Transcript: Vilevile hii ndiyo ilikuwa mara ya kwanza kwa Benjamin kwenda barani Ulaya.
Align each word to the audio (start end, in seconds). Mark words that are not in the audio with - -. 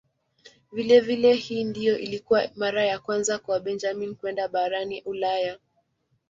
Vilevile 0.71 1.33
hii 1.33 1.63
ndiyo 1.63 1.97
ilikuwa 1.97 2.49
mara 2.55 2.85
ya 2.85 2.99
kwanza 2.99 3.39
kwa 3.39 3.59
Benjamin 3.59 4.15
kwenda 4.15 4.47
barani 4.47 5.01
Ulaya. 5.01 5.57